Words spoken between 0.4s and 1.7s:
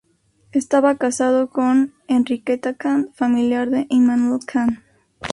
Estaba casado